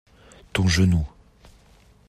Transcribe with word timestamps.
Ton 0.53 0.65
genou. 0.67 1.05